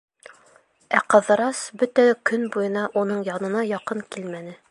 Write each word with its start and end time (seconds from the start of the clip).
Ә 0.99 1.01
Ҡыҙырас 1.13 1.59
бөтә 1.83 2.07
көн 2.31 2.47
буйына 2.57 2.87
уның 3.03 3.23
янына 3.31 3.65
яҡын 3.75 4.05
килмәне. 4.17 4.59